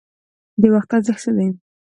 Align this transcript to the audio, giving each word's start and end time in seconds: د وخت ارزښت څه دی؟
د 0.61 0.63
وخت 0.73 0.89
ارزښت 0.95 1.21
څه 1.23 1.31
دی؟ 1.37 1.47